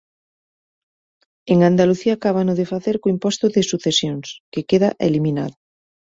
[1.51, 5.55] En Andalucía acábano de facer co imposto de sucesións, que queda eliminado.